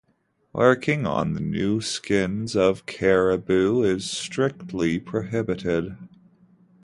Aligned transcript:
Working 0.51 1.05
on 1.05 1.33
the 1.33 1.39
new 1.39 1.79
skins 1.79 2.55
of 2.55 2.87
caribou 2.87 3.83
is 3.83 4.09
strictly 4.09 4.97
prohibited. 4.97 5.95